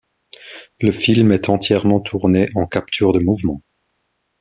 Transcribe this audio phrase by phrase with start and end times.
[0.79, 3.61] Le film est entièrement tourné en capture de mouvement.